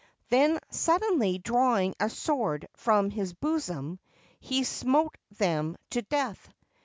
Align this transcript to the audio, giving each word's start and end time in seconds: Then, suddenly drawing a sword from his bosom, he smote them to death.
Then, 0.29 0.57
suddenly 0.71 1.37
drawing 1.37 1.93
a 1.99 2.09
sword 2.09 2.67
from 2.75 3.11
his 3.11 3.33
bosom, 3.33 3.99
he 4.39 4.63
smote 4.63 5.15
them 5.37 5.77
to 5.91 6.01
death. 6.01 6.49